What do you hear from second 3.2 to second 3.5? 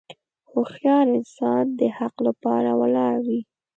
وي.